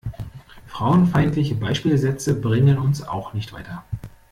[0.65, 3.83] Frauenfeindliche Beispielsätze bringen uns auch nicht weiter.